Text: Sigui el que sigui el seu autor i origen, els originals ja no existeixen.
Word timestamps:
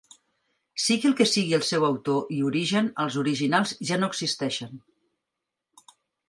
Sigui 0.85 1.09
el 1.09 1.13
que 1.19 1.27
sigui 1.31 1.53
el 1.57 1.65
seu 1.67 1.85
autor 1.89 2.31
i 2.37 2.39
origen, 2.47 2.87
els 3.05 3.19
originals 3.25 3.75
ja 3.91 4.01
no 4.01 4.11
existeixen. 4.15 4.83